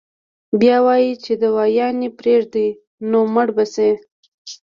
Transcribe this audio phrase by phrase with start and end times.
[0.59, 2.67] بيا وائي چې دوايانې پرېږدي
[3.09, 3.89] نو مړه به شي-